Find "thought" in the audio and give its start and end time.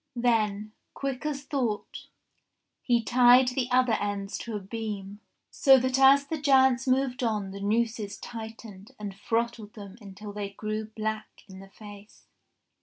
1.43-2.07